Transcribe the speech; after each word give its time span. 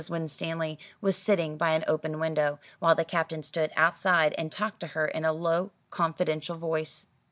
Winstanley 0.09 0.79
was 0.99 1.15
sitting 1.15 1.57
by 1.57 1.73
an 1.73 1.83
open 1.87 2.19
window, 2.19 2.57
while 2.79 2.95
the 2.95 3.05
Captain 3.05 3.43
stood 3.43 3.69
outside 3.75 4.33
and 4.35 4.51
talked 4.51 4.79
to 4.79 4.87
her 4.97 5.07
in 5.07 5.25
a 5.25 5.31
low 5.31 5.69
confidential 5.91 6.57
voice. 6.57 7.05